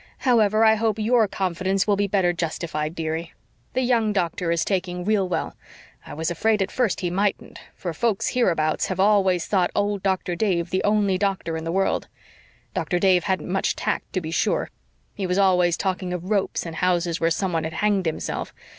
[0.25, 3.33] However, I hope YOUR confidence will be better justified, dearie.
[3.73, 5.55] The young doctor is taking real well.
[6.07, 10.35] I was afraid at first he mightn't, for folks hereabouts have always thought old Doctor
[10.35, 12.07] Dave the only doctor in the world.
[12.73, 14.71] Doctor Dave hadn't much tact, to be sure
[15.13, 18.55] he was always talking of ropes in houses where someone had hanged himself.